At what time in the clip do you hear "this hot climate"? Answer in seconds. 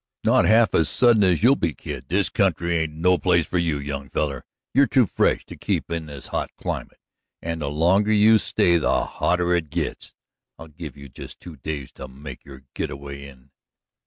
6.07-6.97